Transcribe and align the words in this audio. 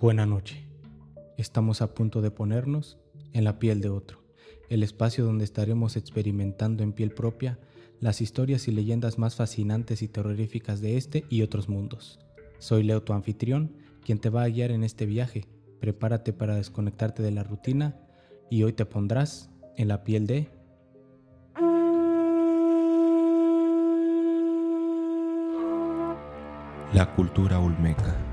Buena 0.00 0.26
noche. 0.26 0.64
Estamos 1.38 1.82
a 1.82 1.92
punto 1.92 2.22
de 2.22 2.30
ponernos 2.30 2.98
en 3.32 3.42
la 3.42 3.58
piel 3.58 3.80
de 3.80 3.88
otro, 3.88 4.22
el 4.68 4.84
espacio 4.84 5.24
donde 5.24 5.42
estaremos 5.42 5.96
experimentando 5.96 6.84
en 6.84 6.92
piel 6.92 7.10
propia 7.10 7.58
las 7.98 8.20
historias 8.20 8.68
y 8.68 8.70
leyendas 8.70 9.18
más 9.18 9.34
fascinantes 9.34 10.02
y 10.02 10.06
terroríficas 10.06 10.80
de 10.80 10.98
este 10.98 11.24
y 11.28 11.42
otros 11.42 11.68
mundos. 11.68 12.20
Soy 12.60 12.84
Leo, 12.84 13.02
tu 13.02 13.12
anfitrión, 13.12 13.72
quien 14.04 14.20
te 14.20 14.30
va 14.30 14.44
a 14.44 14.48
guiar 14.48 14.70
en 14.70 14.84
este 14.84 15.04
viaje. 15.04 15.46
Prepárate 15.80 16.32
para 16.32 16.54
desconectarte 16.54 17.24
de 17.24 17.32
la 17.32 17.42
rutina 17.42 17.96
y 18.50 18.62
hoy 18.62 18.74
te 18.74 18.86
pondrás 18.86 19.50
en 19.76 19.88
la 19.88 20.04
piel 20.04 20.28
de... 20.28 20.48
La 26.94 27.12
cultura 27.16 27.58
olmeca. 27.58 28.27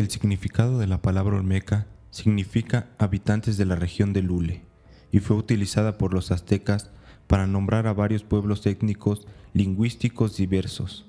El 0.00 0.08
significado 0.08 0.78
de 0.78 0.86
la 0.86 1.02
palabra 1.02 1.36
olmeca 1.36 1.86
significa 2.10 2.88
habitantes 2.96 3.58
de 3.58 3.66
la 3.66 3.76
región 3.76 4.14
de 4.14 4.22
Lule 4.22 4.62
y 5.12 5.18
fue 5.18 5.36
utilizada 5.36 5.98
por 5.98 6.14
los 6.14 6.30
aztecas 6.30 6.88
para 7.26 7.46
nombrar 7.46 7.86
a 7.86 7.92
varios 7.92 8.22
pueblos 8.22 8.64
étnicos 8.64 9.26
lingüísticos 9.52 10.38
diversos 10.38 11.04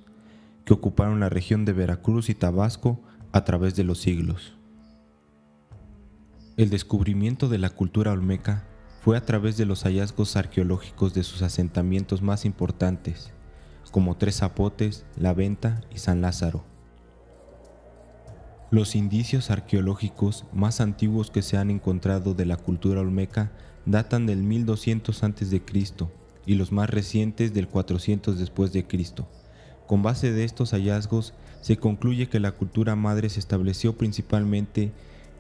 que 0.65 0.73
ocuparon 0.73 1.21
la 1.21 1.29
región 1.29 1.63
de 1.63 1.71
Veracruz 1.71 2.29
y 2.29 2.35
Tabasco 2.35 2.99
a 3.31 3.45
través 3.45 3.77
de 3.77 3.85
los 3.85 4.01
siglos. 4.01 4.57
El 6.57 6.69
descubrimiento 6.69 7.47
de 7.47 7.59
la 7.59 7.69
cultura 7.69 8.11
olmeca 8.11 8.67
fue 8.99 9.15
a 9.15 9.25
través 9.25 9.55
de 9.55 9.65
los 9.65 9.83
hallazgos 9.83 10.35
arqueológicos 10.35 11.13
de 11.13 11.23
sus 11.23 11.43
asentamientos 11.43 12.21
más 12.21 12.43
importantes, 12.43 13.31
como 13.89 14.17
Tres 14.17 14.39
Zapotes, 14.39 15.05
La 15.15 15.33
Venta 15.33 15.79
y 15.95 15.99
San 15.99 16.19
Lázaro. 16.19 16.69
Los 18.71 18.95
indicios 18.95 19.51
arqueológicos 19.51 20.45
más 20.53 20.79
antiguos 20.79 21.29
que 21.29 21.41
se 21.41 21.57
han 21.57 21.69
encontrado 21.69 22.33
de 22.33 22.45
la 22.45 22.55
cultura 22.55 23.01
olmeca 23.01 23.51
datan 23.85 24.25
del 24.25 24.43
1200 24.43 25.23
a.C. 25.23 25.61
y 26.45 26.55
los 26.55 26.71
más 26.71 26.89
recientes 26.89 27.53
del 27.53 27.67
400 27.67 28.39
después 28.39 28.71
de 28.71 28.87
Cristo. 28.87 29.27
Con 29.87 30.03
base 30.03 30.31
de 30.31 30.45
estos 30.45 30.71
hallazgos 30.71 31.33
se 31.59 31.75
concluye 31.75 32.29
que 32.29 32.39
la 32.39 32.53
cultura 32.53 32.95
madre 32.95 33.27
se 33.27 33.41
estableció 33.41 33.97
principalmente 33.97 34.93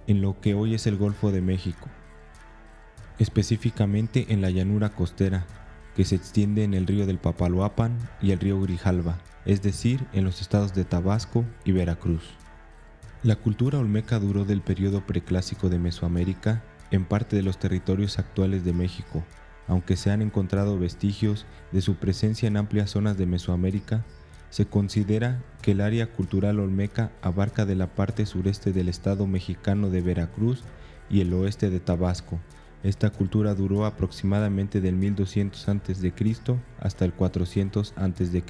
en 0.07 0.21
lo 0.21 0.41
que 0.41 0.53
hoy 0.53 0.73
es 0.73 0.85
el 0.85 0.97
Golfo 0.97 1.31
de 1.31 1.39
México, 1.39 1.87
específicamente 3.17 4.25
en 4.27 4.41
la 4.41 4.49
llanura 4.49 4.89
costera 4.89 5.47
que 5.95 6.03
se 6.03 6.15
extiende 6.15 6.65
en 6.65 6.73
el 6.73 6.85
río 6.85 7.05
del 7.05 7.17
Papaloapan 7.17 7.97
y 8.21 8.31
el 8.31 8.39
río 8.39 8.59
Grijalva, 8.59 9.19
es 9.45 9.61
decir, 9.61 10.05
en 10.11 10.25
los 10.25 10.41
estados 10.41 10.73
de 10.73 10.83
Tabasco 10.83 11.45
y 11.63 11.71
Veracruz. 11.71 12.40
La 13.23 13.35
cultura 13.35 13.77
olmeca 13.77 14.17
duró 14.17 14.45
del 14.45 14.61
periodo 14.61 15.05
preclásico 15.05 15.69
de 15.69 15.77
Mesoamérica 15.77 16.63
en 16.89 17.05
parte 17.05 17.35
de 17.35 17.43
los 17.43 17.59
territorios 17.59 18.17
actuales 18.17 18.65
de 18.65 18.73
México, 18.73 19.23
aunque 19.67 19.95
se 19.95 20.09
han 20.09 20.23
encontrado 20.23 20.79
vestigios 20.79 21.45
de 21.71 21.81
su 21.81 21.97
presencia 21.97 22.47
en 22.47 22.57
amplias 22.57 22.89
zonas 22.89 23.19
de 23.19 23.27
Mesoamérica, 23.27 24.03
se 24.49 24.65
considera 24.65 25.39
que 25.61 25.73
el 25.73 25.81
área 25.81 26.11
cultural 26.11 26.59
olmeca 26.59 27.11
abarca 27.21 27.65
de 27.67 27.75
la 27.75 27.93
parte 27.93 28.25
sureste 28.25 28.73
del 28.73 28.89
estado 28.89 29.27
mexicano 29.27 29.91
de 29.91 30.01
Veracruz 30.01 30.63
y 31.07 31.21
el 31.21 31.31
oeste 31.33 31.69
de 31.69 31.79
Tabasco. 31.79 32.39
Esta 32.81 33.11
cultura 33.11 33.53
duró 33.53 33.85
aproximadamente 33.85 34.81
del 34.81 34.95
1200 34.95 35.69
a.C. 35.69 36.13
hasta 36.79 37.05
el 37.05 37.13
400 37.13 37.93
a.C. 37.95 38.43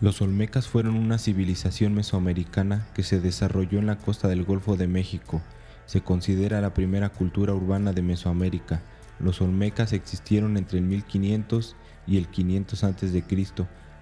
Los 0.00 0.20
olmecas 0.20 0.68
fueron 0.68 0.96
una 0.96 1.18
civilización 1.18 1.94
mesoamericana 1.94 2.86
que 2.94 3.02
se 3.02 3.20
desarrolló 3.20 3.78
en 3.78 3.86
la 3.86 3.98
costa 3.98 4.28
del 4.28 4.44
Golfo 4.44 4.76
de 4.76 4.86
México 4.86 5.40
se 5.86 6.00
considera 6.02 6.60
la 6.60 6.74
primera 6.74 7.10
cultura 7.10 7.54
urbana 7.54 7.92
de 7.92 8.02
Mesoamérica. 8.02 8.82
Los 9.18 9.40
olmecas 9.40 9.92
existieron 9.92 10.56
entre 10.56 10.78
el 10.78 10.84
1500 10.84 11.76
y 12.06 12.16
el 12.18 12.28
500 12.28 12.84
a.C., 12.84 13.24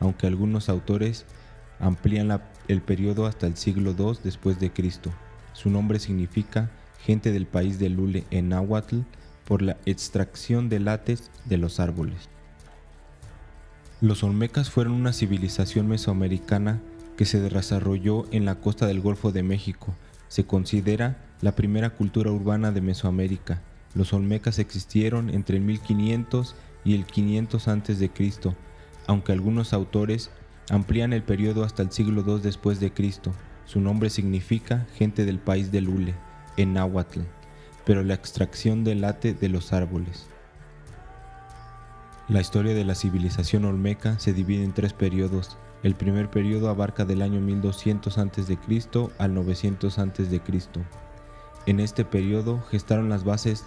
aunque 0.00 0.26
algunos 0.26 0.68
autores 0.68 1.26
amplían 1.78 2.40
el 2.68 2.82
periodo 2.82 3.26
hasta 3.26 3.46
el 3.46 3.56
siglo 3.56 3.94
II 3.98 4.18
después 4.22 4.58
de 4.60 4.72
Cristo. 4.72 5.12
Su 5.52 5.70
nombre 5.70 5.98
significa 5.98 6.70
gente 7.04 7.32
del 7.32 7.46
país 7.46 7.78
de 7.78 7.88
Lule 7.88 8.24
en 8.30 8.48
náhuatl 8.48 9.00
por 9.44 9.62
la 9.62 9.76
extracción 9.86 10.68
de 10.68 10.80
látex 10.80 11.30
de 11.44 11.58
los 11.58 11.80
árboles. 11.80 12.31
Los 14.02 14.24
olmecas 14.24 14.68
fueron 14.68 14.94
una 14.94 15.12
civilización 15.12 15.86
mesoamericana 15.86 16.80
que 17.16 17.24
se 17.24 17.38
desarrolló 17.38 18.26
en 18.32 18.44
la 18.44 18.56
costa 18.56 18.88
del 18.88 19.00
Golfo 19.00 19.30
de 19.30 19.44
México. 19.44 19.94
Se 20.26 20.44
considera 20.44 21.18
la 21.40 21.52
primera 21.52 21.90
cultura 21.90 22.32
urbana 22.32 22.72
de 22.72 22.80
Mesoamérica. 22.80 23.62
Los 23.94 24.12
olmecas 24.12 24.58
existieron 24.58 25.30
entre 25.30 25.58
el 25.58 25.62
1500 25.62 26.56
y 26.84 26.96
el 26.96 27.04
500 27.04 27.68
a.C., 27.68 28.10
aunque 29.06 29.30
algunos 29.30 29.72
autores 29.72 30.32
amplían 30.68 31.12
el 31.12 31.22
periodo 31.22 31.62
hasta 31.62 31.84
el 31.84 31.92
siglo 31.92 32.24
II 32.26 32.40
después 32.42 32.80
de 32.80 32.92
Cristo. 32.92 33.32
Su 33.66 33.80
nombre 33.80 34.10
significa 34.10 34.84
gente 34.96 35.24
del 35.24 35.38
país 35.38 35.70
de 35.70 35.80
Lule, 35.80 36.14
en 36.56 36.72
náhuatl, 36.72 37.20
pero 37.86 38.02
la 38.02 38.14
extracción 38.14 38.82
del 38.82 39.02
late 39.02 39.32
de 39.32 39.48
los 39.48 39.72
árboles. 39.72 40.26
La 42.32 42.40
historia 42.40 42.72
de 42.72 42.86
la 42.86 42.94
civilización 42.94 43.66
olmeca 43.66 44.18
se 44.18 44.32
divide 44.32 44.64
en 44.64 44.72
tres 44.72 44.94
periodos. 44.94 45.58
El 45.82 45.94
primer 45.94 46.30
periodo 46.30 46.70
abarca 46.70 47.04
del 47.04 47.20
año 47.20 47.42
1200 47.42 48.16
a.C. 48.16 48.58
al 49.18 49.34
900 49.34 49.98
a.C. 49.98 50.40
En 51.66 51.78
este 51.78 52.06
periodo 52.06 52.62
gestaron 52.70 53.10
las 53.10 53.24
bases 53.24 53.66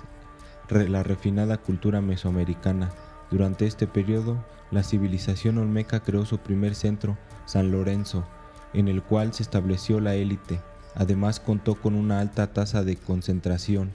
de 0.67 0.89
la 0.89 1.03
refinada 1.03 1.57
cultura 1.57 2.01
mesoamericana. 2.01 2.89
Durante 3.29 3.67
este 3.67 3.85
periodo, 3.85 4.43
la 4.71 4.81
civilización 4.81 5.59
olmeca 5.59 5.99
creó 5.99 6.25
su 6.25 6.39
primer 6.39 6.73
centro, 6.73 7.19
San 7.45 7.69
Lorenzo, 7.69 8.25
en 8.73 8.87
el 8.87 9.03
cual 9.03 9.31
se 9.35 9.43
estableció 9.43 9.99
la 9.99 10.15
élite. 10.15 10.59
Además 10.95 11.39
contó 11.39 11.75
con 11.75 11.93
una 11.93 12.19
alta 12.19 12.51
tasa 12.51 12.83
de 12.83 12.95
concentración. 12.95 13.91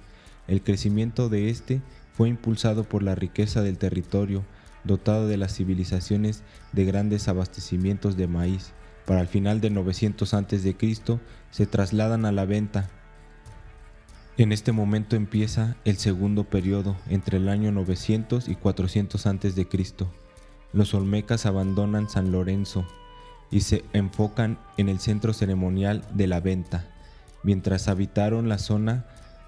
El 0.46 0.62
crecimiento 0.62 1.28
de 1.28 1.50
este 1.50 1.82
fue 2.12 2.28
impulsado 2.28 2.84
por 2.84 3.02
la 3.02 3.16
riqueza 3.16 3.62
del 3.62 3.78
territorio, 3.78 4.44
dotado 4.84 5.28
de 5.28 5.36
las 5.36 5.54
civilizaciones 5.54 6.42
de 6.72 6.84
grandes 6.84 7.28
abastecimientos 7.28 8.16
de 8.16 8.26
maíz. 8.26 8.72
Para 9.06 9.20
el 9.20 9.28
final 9.28 9.60
de 9.60 9.70
900 9.70 10.34
a.C. 10.34 10.76
se 11.50 11.66
trasladan 11.66 12.24
a 12.24 12.32
la 12.32 12.44
venta 12.44 12.90
en 14.40 14.52
este 14.52 14.72
momento 14.72 15.16
empieza 15.16 15.76
el 15.84 15.98
segundo 15.98 16.44
periodo 16.44 16.96
entre 17.10 17.36
el 17.36 17.50
año 17.50 17.72
900 17.72 18.48
y 18.48 18.54
400 18.54 19.26
a.C. 19.26 19.68
Los 20.72 20.94
olmecas 20.94 21.44
abandonan 21.44 22.08
San 22.08 22.32
Lorenzo 22.32 22.86
y 23.50 23.60
se 23.60 23.84
enfocan 23.92 24.58
en 24.78 24.88
el 24.88 24.98
centro 24.98 25.34
ceremonial 25.34 26.06
de 26.14 26.26
la 26.26 26.40
venta. 26.40 26.86
Mientras 27.42 27.86
habitaron 27.86 28.48
la 28.48 28.56
zona, 28.56 29.04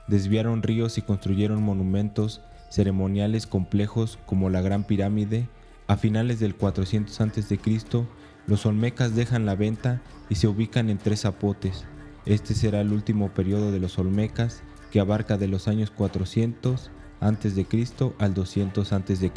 desviaron 0.09 0.63
ríos 0.63 0.99
y 0.99 1.01
construyeron 1.01 1.63
monumentos 1.63 2.43
ceremoniales 2.73 3.47
complejos 3.47 4.19
como 4.27 4.49
la 4.49 4.63
Gran 4.63 4.85
Pirámide. 4.85 5.49
A 5.89 5.97
finales 5.97 6.41
del 6.41 6.55
400 6.55 7.21
a.C., 7.21 7.59
los 8.47 8.67
olmecas 8.67 9.15
dejan 9.15 9.47
la 9.47 9.55
venta 9.55 10.01
y 10.29 10.37
se 10.37 10.49
ubican 10.49 10.89
en 10.89 10.99
tres 10.99 11.21
zapotes. 11.21 11.85
Este 12.25 12.55
será 12.55 12.81
el 12.81 12.93
último 12.93 13.29
periodo 13.31 13.71
de 13.73 13.79
los 13.79 13.99
olmecas 13.99 14.63
que 14.91 15.01
abarca 15.01 15.37
de 15.37 15.49
los 15.49 15.69
años 15.69 15.91
400 15.91 16.91
a.C. 17.21 17.67
al 18.19 18.35
200 18.35 18.93
a.C. 18.93 19.33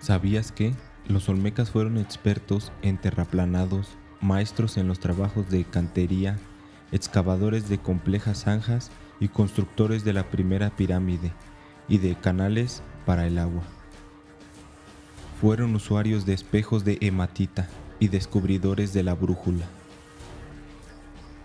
¿Sabías 0.00 0.52
que 0.52 0.74
los 1.06 1.28
olmecas 1.28 1.70
fueron 1.70 1.98
expertos 1.98 2.72
en 2.82 2.98
terraplanados, 2.98 3.88
maestros 4.20 4.76
en 4.76 4.88
los 4.88 5.00
trabajos 5.00 5.48
de 5.48 5.64
cantería, 5.64 6.38
excavadores 6.92 7.68
de 7.68 7.78
complejas 7.78 8.44
zanjas 8.44 8.90
y 9.20 9.28
constructores 9.28 10.04
de 10.04 10.12
la 10.12 10.30
primera 10.30 10.70
pirámide 10.70 11.32
y 11.88 11.98
de 11.98 12.14
canales 12.14 12.82
para 13.06 13.26
el 13.26 13.38
agua? 13.38 13.62
Fueron 15.40 15.74
usuarios 15.74 16.26
de 16.26 16.34
espejos 16.34 16.84
de 16.84 16.98
hematita 17.00 17.68
y 18.00 18.08
descubridores 18.08 18.92
de 18.92 19.02
la 19.02 19.14
brújula 19.14 19.66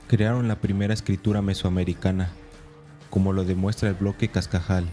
crearon 0.10 0.48
la 0.48 0.56
primera 0.56 0.92
escritura 0.92 1.44
mesoamericana, 1.44 2.32
como 3.12 3.32
lo 3.32 3.46
demuestra 3.46 3.90
el 3.90 3.96
bloque 3.96 4.28
Cascajal 4.28 4.90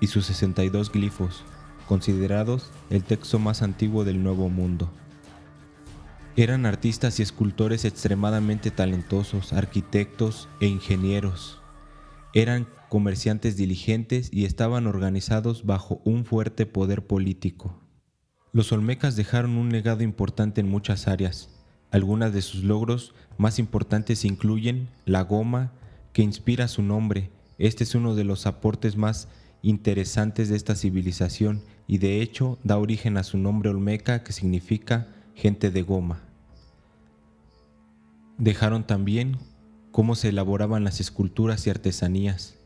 y 0.00 0.06
sus 0.06 0.24
62 0.24 0.90
glifos, 0.90 1.44
considerados 1.86 2.72
el 2.88 3.04
texto 3.04 3.38
más 3.38 3.60
antiguo 3.60 4.04
del 4.04 4.22
Nuevo 4.22 4.48
Mundo. 4.48 4.90
Eran 6.36 6.64
artistas 6.64 7.20
y 7.20 7.22
escultores 7.22 7.84
extremadamente 7.84 8.70
talentosos, 8.70 9.52
arquitectos 9.52 10.48
e 10.60 10.66
ingenieros. 10.66 11.60
Eran 12.34 12.66
comerciantes 12.88 13.56
diligentes 13.56 14.28
y 14.32 14.44
estaban 14.44 14.88
organizados 14.88 15.64
bajo 15.64 16.00
un 16.04 16.24
fuerte 16.24 16.66
poder 16.66 17.06
político. 17.06 17.80
Los 18.52 18.72
olmecas 18.72 19.14
dejaron 19.14 19.56
un 19.56 19.70
legado 19.70 20.02
importante 20.02 20.60
en 20.60 20.68
muchas 20.68 21.06
áreas. 21.06 21.48
Algunas 21.92 22.32
de 22.32 22.42
sus 22.42 22.64
logros 22.64 23.14
más 23.38 23.60
importantes 23.60 24.24
incluyen 24.24 24.88
la 25.06 25.22
goma, 25.22 25.72
que 26.12 26.22
inspira 26.22 26.66
su 26.66 26.82
nombre. 26.82 27.30
Este 27.58 27.84
es 27.84 27.94
uno 27.94 28.16
de 28.16 28.24
los 28.24 28.46
aportes 28.46 28.96
más 28.96 29.28
interesantes 29.62 30.48
de 30.48 30.56
esta 30.56 30.74
civilización 30.74 31.62
y 31.86 31.98
de 31.98 32.20
hecho 32.20 32.58
da 32.64 32.78
origen 32.78 33.16
a 33.16 33.22
su 33.22 33.38
nombre 33.38 33.70
olmeca 33.70 34.24
que 34.24 34.32
significa 34.32 35.06
gente 35.34 35.70
de 35.70 35.82
goma. 35.82 36.22
Dejaron 38.38 38.84
también 38.84 39.38
cómo 39.94 40.16
se 40.16 40.30
elaboraban 40.30 40.82
las 40.82 40.98
esculturas 40.98 41.68
y 41.68 41.70
artesanías, 41.70 42.56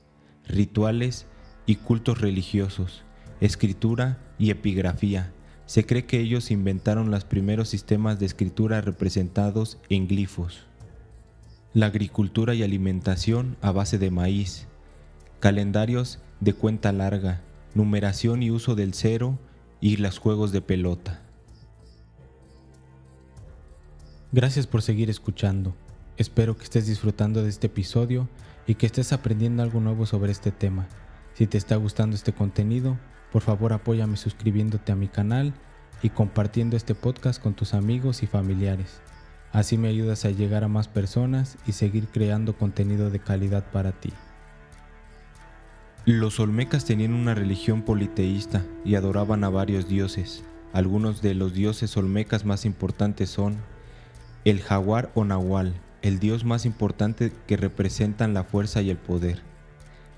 rituales 0.46 1.26
y 1.66 1.76
cultos 1.76 2.22
religiosos, 2.22 3.02
escritura 3.42 4.16
y 4.38 4.48
epigrafía. 4.48 5.30
Se 5.66 5.84
cree 5.84 6.06
que 6.06 6.20
ellos 6.20 6.50
inventaron 6.50 7.10
los 7.10 7.26
primeros 7.26 7.68
sistemas 7.68 8.18
de 8.18 8.24
escritura 8.24 8.80
representados 8.80 9.76
en 9.90 10.08
glifos. 10.08 10.60
La 11.74 11.84
agricultura 11.84 12.54
y 12.54 12.62
alimentación 12.62 13.58
a 13.60 13.72
base 13.72 13.98
de 13.98 14.10
maíz, 14.10 14.66
calendarios 15.38 16.20
de 16.40 16.54
cuenta 16.54 16.92
larga, 16.92 17.42
numeración 17.74 18.42
y 18.42 18.50
uso 18.50 18.74
del 18.74 18.94
cero 18.94 19.38
y 19.82 19.98
los 19.98 20.18
juegos 20.18 20.50
de 20.50 20.62
pelota. 20.62 21.20
Gracias 24.32 24.66
por 24.66 24.80
seguir 24.80 25.10
escuchando. 25.10 25.74
Espero 26.18 26.56
que 26.56 26.64
estés 26.64 26.88
disfrutando 26.88 27.44
de 27.44 27.48
este 27.48 27.68
episodio 27.68 28.28
y 28.66 28.74
que 28.74 28.86
estés 28.86 29.12
aprendiendo 29.12 29.62
algo 29.62 29.80
nuevo 29.80 30.04
sobre 30.04 30.32
este 30.32 30.50
tema. 30.50 30.88
Si 31.34 31.46
te 31.46 31.56
está 31.56 31.76
gustando 31.76 32.16
este 32.16 32.32
contenido, 32.32 32.98
por 33.30 33.42
favor 33.42 33.72
apóyame 33.72 34.16
suscribiéndote 34.16 34.90
a 34.90 34.96
mi 34.96 35.06
canal 35.06 35.54
y 36.02 36.10
compartiendo 36.10 36.76
este 36.76 36.96
podcast 36.96 37.40
con 37.40 37.54
tus 37.54 37.72
amigos 37.72 38.24
y 38.24 38.26
familiares. 38.26 39.00
Así 39.52 39.78
me 39.78 39.86
ayudas 39.86 40.24
a 40.24 40.30
llegar 40.30 40.64
a 40.64 40.68
más 40.68 40.88
personas 40.88 41.56
y 41.68 41.72
seguir 41.72 42.08
creando 42.08 42.58
contenido 42.58 43.10
de 43.10 43.20
calidad 43.20 43.70
para 43.70 43.92
ti. 43.92 44.12
Los 46.04 46.40
olmecas 46.40 46.84
tenían 46.84 47.14
una 47.14 47.36
religión 47.36 47.82
politeísta 47.82 48.64
y 48.84 48.96
adoraban 48.96 49.44
a 49.44 49.50
varios 49.50 49.86
dioses. 49.86 50.42
Algunos 50.72 51.22
de 51.22 51.34
los 51.34 51.54
dioses 51.54 51.96
olmecas 51.96 52.44
más 52.44 52.64
importantes 52.64 53.30
son 53.30 53.58
el 54.44 54.60
jaguar 54.60 55.12
o 55.14 55.24
nahual, 55.24 55.74
el 56.02 56.18
dios 56.18 56.44
más 56.44 56.64
importante 56.64 57.32
que 57.46 57.56
representan 57.56 58.34
la 58.34 58.44
fuerza 58.44 58.82
y 58.82 58.90
el 58.90 58.96
poder. 58.96 59.42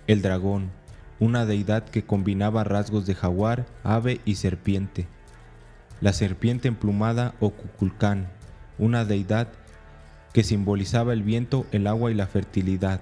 El 0.06 0.22
dragón, 0.22 0.70
una 1.18 1.46
deidad 1.46 1.84
que 1.84 2.04
combinaba 2.04 2.64
rasgos 2.64 3.06
de 3.06 3.14
jaguar, 3.14 3.66
ave 3.84 4.20
y 4.24 4.36
serpiente. 4.36 5.06
La 6.00 6.12
serpiente 6.12 6.68
emplumada 6.68 7.34
o 7.40 7.50
Kukulcán, 7.50 8.28
una 8.78 9.04
deidad 9.04 9.48
que 10.32 10.42
simbolizaba 10.42 11.12
el 11.12 11.22
viento, 11.22 11.66
el 11.72 11.86
agua 11.86 12.10
y 12.10 12.14
la 12.14 12.26
fertilidad. 12.26 13.00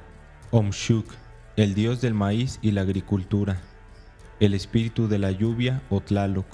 Omshuk, 0.50 1.06
el 1.56 1.74
dios 1.74 2.00
del 2.00 2.14
maíz 2.14 2.58
y 2.62 2.72
la 2.72 2.80
agricultura. 2.82 3.60
El 4.40 4.54
espíritu 4.54 5.08
de 5.08 5.18
la 5.18 5.30
lluvia 5.30 5.82
o 5.90 6.00
Tlaloc, 6.00 6.46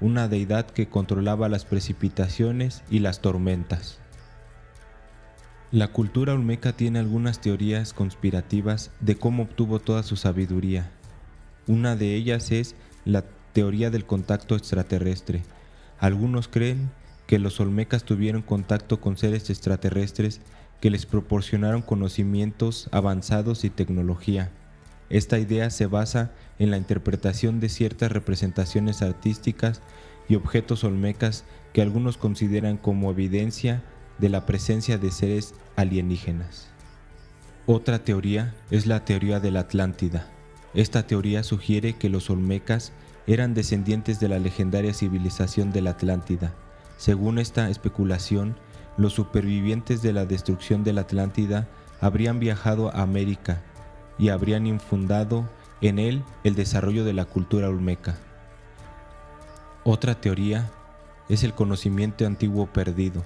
una 0.00 0.28
deidad 0.28 0.66
que 0.66 0.88
controlaba 0.88 1.48
las 1.48 1.64
precipitaciones 1.64 2.82
y 2.90 3.00
las 3.00 3.20
tormentas. 3.20 3.99
La 5.72 5.86
cultura 5.86 6.34
olmeca 6.34 6.72
tiene 6.72 6.98
algunas 6.98 7.40
teorías 7.40 7.92
conspirativas 7.92 8.90
de 8.98 9.14
cómo 9.14 9.44
obtuvo 9.44 9.78
toda 9.78 10.02
su 10.02 10.16
sabiduría. 10.16 10.90
Una 11.68 11.94
de 11.94 12.16
ellas 12.16 12.50
es 12.50 12.74
la 13.04 13.24
teoría 13.52 13.88
del 13.90 14.04
contacto 14.04 14.56
extraterrestre. 14.56 15.44
Algunos 16.00 16.48
creen 16.48 16.90
que 17.28 17.38
los 17.38 17.60
olmecas 17.60 18.02
tuvieron 18.02 18.42
contacto 18.42 19.00
con 19.00 19.16
seres 19.16 19.48
extraterrestres 19.48 20.40
que 20.80 20.90
les 20.90 21.06
proporcionaron 21.06 21.82
conocimientos 21.82 22.88
avanzados 22.90 23.62
y 23.62 23.70
tecnología. 23.70 24.50
Esta 25.08 25.38
idea 25.38 25.70
se 25.70 25.86
basa 25.86 26.32
en 26.58 26.72
la 26.72 26.78
interpretación 26.78 27.60
de 27.60 27.68
ciertas 27.68 28.10
representaciones 28.10 29.02
artísticas 29.02 29.82
y 30.28 30.34
objetos 30.34 30.82
olmecas 30.82 31.44
que 31.72 31.80
algunos 31.80 32.16
consideran 32.16 32.76
como 32.76 33.12
evidencia 33.12 33.84
de 34.20 34.28
la 34.28 34.46
presencia 34.46 34.98
de 34.98 35.10
seres 35.10 35.54
alienígenas. 35.76 36.68
Otra 37.66 38.04
teoría 38.04 38.54
es 38.70 38.86
la 38.86 39.04
teoría 39.04 39.40
de 39.40 39.50
la 39.50 39.60
Atlántida. 39.60 40.26
Esta 40.74 41.06
teoría 41.06 41.42
sugiere 41.42 41.94
que 41.94 42.08
los 42.08 42.30
olmecas 42.30 42.92
eran 43.26 43.54
descendientes 43.54 44.20
de 44.20 44.28
la 44.28 44.38
legendaria 44.38 44.94
civilización 44.94 45.72
de 45.72 45.80
la 45.80 45.90
Atlántida. 45.90 46.52
Según 46.96 47.38
esta 47.38 47.68
especulación, 47.70 48.56
los 48.96 49.14
supervivientes 49.14 50.02
de 50.02 50.12
la 50.12 50.26
destrucción 50.26 50.84
de 50.84 50.92
la 50.92 51.02
Atlántida 51.02 51.68
habrían 52.00 52.40
viajado 52.40 52.94
a 52.94 53.02
América 53.02 53.62
y 54.18 54.28
habrían 54.28 54.66
infundado 54.66 55.48
en 55.80 55.98
él 55.98 56.22
el 56.44 56.54
desarrollo 56.54 57.04
de 57.04 57.12
la 57.12 57.24
cultura 57.24 57.68
olmeca. 57.68 58.16
Otra 59.84 60.14
teoría 60.14 60.70
es 61.28 61.42
el 61.42 61.54
conocimiento 61.54 62.26
antiguo 62.26 62.66
perdido. 62.66 63.24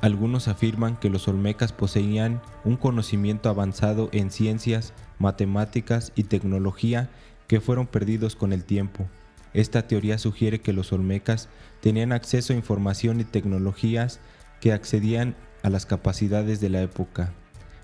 Algunos 0.00 0.48
afirman 0.48 0.96
que 0.96 1.08
los 1.08 1.28
olmecas 1.28 1.72
poseían 1.72 2.42
un 2.64 2.76
conocimiento 2.76 3.48
avanzado 3.48 4.10
en 4.12 4.30
ciencias, 4.30 4.92
matemáticas 5.18 6.12
y 6.14 6.24
tecnología 6.24 7.08
que 7.46 7.60
fueron 7.60 7.86
perdidos 7.86 8.36
con 8.36 8.52
el 8.52 8.64
tiempo. 8.64 9.06
Esta 9.54 9.86
teoría 9.86 10.18
sugiere 10.18 10.60
que 10.60 10.72
los 10.72 10.92
olmecas 10.92 11.48
tenían 11.80 12.12
acceso 12.12 12.52
a 12.52 12.56
información 12.56 13.20
y 13.20 13.24
tecnologías 13.24 14.20
que 14.60 14.72
accedían 14.72 15.36
a 15.62 15.70
las 15.70 15.86
capacidades 15.86 16.60
de 16.60 16.70
la 16.70 16.82
época, 16.82 17.32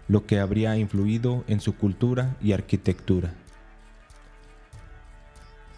lo 0.08 0.26
que 0.26 0.40
habría 0.40 0.76
influido 0.76 1.44
en 1.46 1.60
su 1.60 1.76
cultura 1.76 2.36
y 2.42 2.52
arquitectura. 2.52 3.32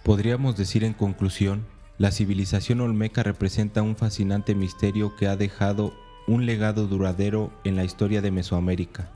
Podríamos 0.02 0.56
decir 0.56 0.82
en 0.82 0.94
conclusión, 0.94 1.64
la 1.99 2.11
civilización 2.11 2.81
olmeca 2.81 3.23
representa 3.23 3.82
un 3.82 3.94
fascinante 3.94 4.55
misterio 4.55 5.14
que 5.14 5.29
ha 5.29 5.37
dejado 5.37 5.93
un 6.26 6.46
legado 6.46 6.86
duradero 6.86 7.52
en 7.64 7.76
la 7.76 7.84
historia 7.84 8.22
de 8.22 8.30
Mesoamérica. 8.30 9.10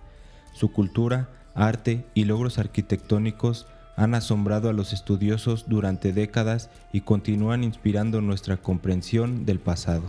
Su 0.52 0.72
cultura, 0.72 1.28
arte 1.54 2.04
y 2.14 2.24
logros 2.24 2.58
arquitectónicos 2.58 3.66
han 3.96 4.14
asombrado 4.14 4.68
a 4.68 4.72
los 4.72 4.92
estudiosos 4.92 5.66
durante 5.68 6.12
décadas 6.12 6.70
y 6.92 7.00
continúan 7.00 7.64
inspirando 7.64 8.20
nuestra 8.20 8.58
comprensión 8.58 9.46
del 9.46 9.58
pasado. 9.58 10.04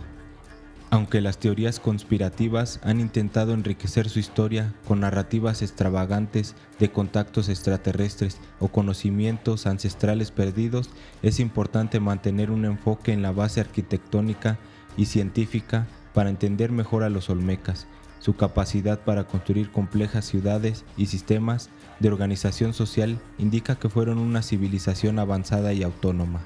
Aunque 0.90 1.20
las 1.20 1.38
teorías 1.38 1.80
conspirativas 1.80 2.80
han 2.82 3.00
intentado 3.00 3.52
enriquecer 3.52 4.08
su 4.08 4.18
historia 4.18 4.74
con 4.86 5.00
narrativas 5.00 5.60
extravagantes 5.60 6.54
de 6.78 6.90
contactos 6.90 7.50
extraterrestres 7.50 8.38
o 8.58 8.68
conocimientos 8.68 9.66
ancestrales 9.66 10.30
perdidos, 10.30 10.88
es 11.22 11.40
importante 11.40 12.00
mantener 12.00 12.50
un 12.50 12.64
enfoque 12.64 13.12
en 13.12 13.20
la 13.20 13.32
base 13.32 13.60
arquitectónica 13.60 14.58
y 14.96 15.06
científica 15.06 15.86
para 16.18 16.30
entender 16.30 16.72
mejor 16.72 17.04
a 17.04 17.10
los 17.10 17.30
olmecas, 17.30 17.86
su 18.18 18.34
capacidad 18.34 18.98
para 18.98 19.28
construir 19.28 19.70
complejas 19.70 20.24
ciudades 20.24 20.84
y 20.96 21.06
sistemas 21.06 21.70
de 22.00 22.08
organización 22.08 22.74
social 22.74 23.20
indica 23.38 23.76
que 23.76 23.88
fueron 23.88 24.18
una 24.18 24.42
civilización 24.42 25.20
avanzada 25.20 25.72
y 25.74 25.84
autónoma. 25.84 26.40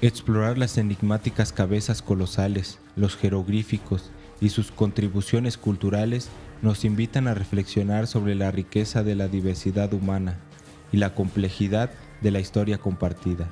Explorar 0.00 0.56
las 0.56 0.78
enigmáticas 0.78 1.52
cabezas 1.52 2.00
colosales, 2.00 2.78
los 2.96 3.14
jeroglíficos 3.14 4.10
y 4.40 4.48
sus 4.48 4.72
contribuciones 4.72 5.58
culturales 5.58 6.30
nos 6.62 6.86
invitan 6.86 7.28
a 7.28 7.34
reflexionar 7.34 8.06
sobre 8.06 8.34
la 8.34 8.52
riqueza 8.52 9.02
de 9.02 9.16
la 9.16 9.28
diversidad 9.28 9.92
humana 9.92 10.38
y 10.92 10.96
la 10.96 11.14
complejidad 11.14 11.90
de 12.22 12.30
la 12.30 12.40
historia 12.40 12.78
compartida. 12.78 13.50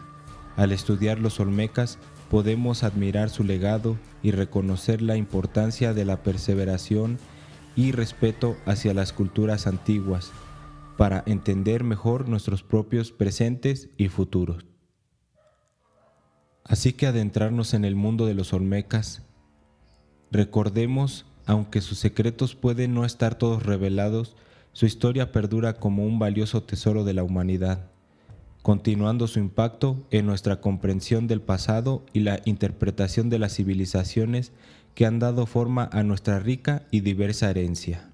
Al 0.57 0.73
estudiar 0.73 1.19
los 1.19 1.41
olmecas 1.41 1.99
podemos 2.31 2.83
admirar 2.83 3.31
su 3.31 3.45
legado 3.45 3.97
y 4.23 4.31
reconocer 4.33 5.03
la 5.03 5.17
importancia 5.17 5.95
de 5.95 6.05
la 6.05 6.23
perseveración 6.23 7.19
y 7.75 7.93
respeto 7.93 8.57
hacia 8.67 8.95
las 8.95 9.13
culturas 9.13 9.67
antiguas 9.67 10.31
para 10.99 11.23
entender 11.27 11.85
mejor 11.85 12.29
nuestros 12.29 12.63
propios 12.63 13.13
presentes 13.13 13.89
y 13.97 14.09
futuros. 14.09 14.67
Así 16.65 16.93
que 16.93 17.07
adentrarnos 17.07 17.75
en 17.75 17.85
el 17.85 17.97
mundo 17.97 18.27
de 18.27 18.35
los 18.35 18.53
Olmecas, 18.53 19.23
recordemos, 20.31 21.27
aunque 21.47 21.81
sus 21.81 21.99
secretos 21.99 22.55
pueden 22.55 22.95
no 22.95 23.05
estar 23.05 23.35
todos 23.35 23.63
revelados, 23.65 24.37
su 24.73 24.87
historia 24.87 25.33
perdura 25.33 25.75
como 25.75 26.05
un 26.05 26.19
valioso 26.19 26.63
tesoro 26.63 27.05
de 27.05 27.15
la 27.15 27.25
humanidad 27.25 27.92
continuando 28.62 29.26
su 29.26 29.40
impacto 29.40 30.07
en 30.11 30.26
nuestra 30.26 30.61
comprensión 30.61 31.26
del 31.26 31.42
pasado 31.42 32.07
y 32.12 32.21
la 32.21 32.40
interpretación 32.45 33.28
de 33.28 33.40
las 33.40 33.57
civilizaciones 33.57 34.52
que 34.95 35.04
han 35.04 35.19
dado 35.19 35.47
forma 35.47 35.88
a 35.92 36.02
nuestra 36.04 36.38
rica 36.38 36.87
y 36.90 37.00
diversa 37.00 37.50
herencia. 37.50 38.12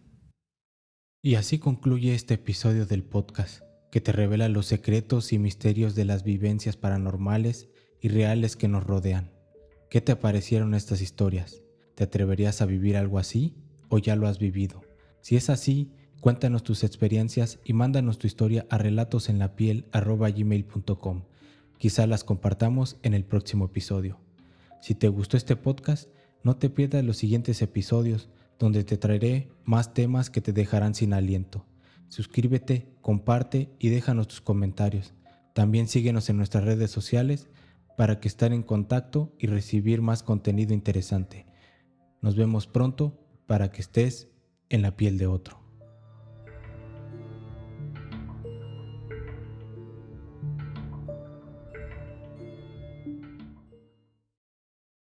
Y 1.23 1.35
así 1.35 1.59
concluye 1.59 2.15
este 2.15 2.35
episodio 2.35 2.87
del 2.87 3.03
podcast, 3.03 3.63
que 3.93 4.01
te 4.01 4.13
revela 4.13 4.49
los 4.49 4.67
secretos 4.67 5.33
y 5.33 5.39
misterios 5.39 5.95
de 5.95 6.05
las 6.05 6.23
vivencias 6.23 6.77
paranormales 6.77 7.69
y 8.01 8.09
reales 8.09 8.57
que 8.57 8.69
nos 8.69 8.85
rodean. 8.85 9.33
¿Qué 9.91 10.01
te 10.01 10.17
parecieron 10.17 10.75
estas 10.75 11.03
historias? 11.03 11.63
¿Te 11.95 12.05
atreverías 12.05 12.63
a 12.63 12.67
vivir 12.67 12.97
algo 12.97 13.19
así 13.19 13.57
o 13.89 13.99
ya 13.99 14.17
lo 14.17 14.29
has 14.29 14.39
vivido? 14.39 14.83
Si 15.21 15.37
es 15.37 15.51
así, 15.51 15.93
cuéntanos 16.21 16.63
tus 16.63 16.85
experiencias 16.85 17.59
y 17.65 17.73
mándanos 17.73 18.19
tu 18.19 18.27
historia 18.27 18.67
a 18.71 18.77
relatosenlapiel.com. 18.79 21.23
Quizá 21.79 22.07
las 22.07 22.25
compartamos 22.25 22.99
en 23.03 23.15
el 23.15 23.25
próximo 23.25 23.65
episodio. 23.67 24.19
Si 24.81 24.95
te 24.95 25.09
gustó 25.09 25.37
este 25.37 25.57
podcast, 25.57 26.09
no 26.43 26.57
te 26.57 26.71
pierdas 26.71 27.05
los 27.05 27.17
siguientes 27.17 27.63
episodios 27.63 28.29
donde 28.59 28.85
te 28.85 28.97
traeré 28.97 29.51
más 29.65 29.95
temas 29.95 30.31
que 30.31 30.41
te 30.41 30.53
dejarán 30.53 30.95
sin 30.95 31.13
aliento. 31.13 31.65
Suscríbete, 32.09 32.89
comparte 33.01 33.71
y 33.79 33.91
déjanos 33.91 34.29
tus 34.29 34.41
comentarios. 34.41 35.15
También 35.55 35.89
síguenos 35.89 36.29
en 36.31 36.37
nuestras 36.37 36.65
redes 36.65 36.91
sociales 36.91 37.49
para 37.97 38.21
que 38.21 38.29
estar 38.29 38.53
en 38.53 38.63
contacto 38.63 39.33
y 39.39 39.47
recibir 39.47 40.03
más 40.03 40.23
contenido 40.23 40.73
interesante. 40.73 41.47
Nos 42.21 42.37
vemos 42.37 42.67
pronto 42.67 43.19
para 43.47 43.71
que 43.71 43.81
estés 43.81 44.29
en 44.69 44.83
la 44.83 44.97
piel 44.97 45.19
de 45.19 45.27
otro. 45.27 45.58